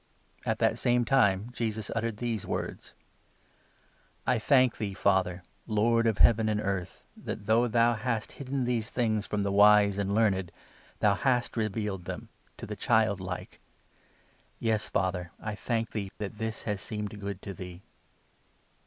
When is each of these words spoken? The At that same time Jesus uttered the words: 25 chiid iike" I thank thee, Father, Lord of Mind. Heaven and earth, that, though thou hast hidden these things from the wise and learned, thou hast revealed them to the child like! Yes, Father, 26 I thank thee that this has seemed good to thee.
The 0.43 0.49
At 0.49 0.57
that 0.57 0.79
same 0.79 1.05
time 1.05 1.51
Jesus 1.53 1.91
uttered 1.95 2.17
the 2.17 2.33
words: 2.47 2.95
25 4.23 4.23
chiid 4.23 4.23
iike" 4.23 4.23
I 4.27 4.39
thank 4.39 4.77
thee, 4.77 4.93
Father, 4.95 5.43
Lord 5.67 6.07
of 6.07 6.15
Mind. 6.15 6.25
Heaven 6.25 6.49
and 6.49 6.59
earth, 6.59 7.03
that, 7.15 7.45
though 7.45 7.67
thou 7.67 7.93
hast 7.93 8.31
hidden 8.31 8.63
these 8.63 8.89
things 8.89 9.27
from 9.27 9.43
the 9.43 9.51
wise 9.51 9.99
and 9.99 10.15
learned, 10.15 10.51
thou 11.01 11.13
hast 11.13 11.55
revealed 11.55 12.05
them 12.05 12.29
to 12.57 12.65
the 12.65 12.75
child 12.75 13.19
like! 13.19 13.59
Yes, 14.59 14.87
Father, 14.87 15.29
26 15.37 15.47
I 15.47 15.53
thank 15.53 15.91
thee 15.91 16.11
that 16.17 16.39
this 16.39 16.63
has 16.63 16.81
seemed 16.81 17.19
good 17.19 17.39
to 17.43 17.53
thee. 17.53 17.83